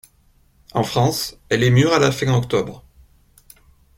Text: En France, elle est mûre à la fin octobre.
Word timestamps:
En 0.71 0.81
France, 0.83 1.37
elle 1.49 1.61
est 1.61 1.69
mûre 1.69 1.93
à 1.93 1.99
la 1.99 2.11
fin 2.11 2.33
octobre. 2.33 2.83